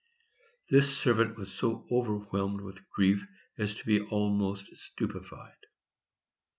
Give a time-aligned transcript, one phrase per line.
[0.71, 3.23] This servant was so overwhelmed with grief
[3.59, 5.67] as to be almost stupefied.